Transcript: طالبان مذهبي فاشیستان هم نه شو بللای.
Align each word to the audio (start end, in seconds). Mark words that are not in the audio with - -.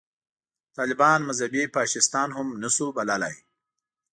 طالبان 0.77 1.19
مذهبي 1.27 1.61
فاشیستان 1.75 2.29
هم 2.37 2.47
نه 2.61 2.69
شو 2.75 2.87
بللای. 2.97 3.35